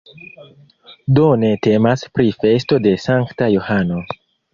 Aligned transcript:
Do 1.19 1.25
ne 1.41 1.51
temas 1.67 2.05
pri 2.19 2.25
festo 2.39 2.79
de 2.87 2.95
Sankta 3.05 3.51
Johano. 3.57 4.01